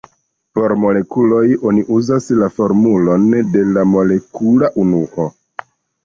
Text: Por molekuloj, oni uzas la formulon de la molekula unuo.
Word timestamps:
Por 0.59 0.71
molekuloj, 0.83 1.41
oni 1.71 1.83
uzas 1.97 2.29
la 2.39 2.47
formulon 2.55 3.27
de 3.57 3.61
la 3.75 3.83
molekula 3.91 4.71
unuo. 4.85 5.27